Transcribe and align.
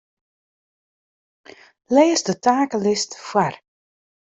Lês 1.95 2.19
de 2.27 2.33
takelist 2.43 3.11
foar. 3.27 3.53